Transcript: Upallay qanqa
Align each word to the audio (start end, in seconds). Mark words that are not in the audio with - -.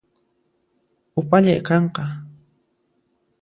Upallay 1.21 1.59
qanqa 1.67 2.05